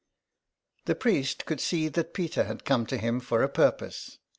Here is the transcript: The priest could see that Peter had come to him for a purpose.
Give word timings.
The 0.85 0.95
priest 0.95 1.45
could 1.45 1.61
see 1.61 1.87
that 1.87 2.15
Peter 2.15 2.45
had 2.45 2.65
come 2.65 2.87
to 2.87 2.97
him 2.97 3.19
for 3.19 3.43
a 3.43 3.47
purpose. 3.47 4.17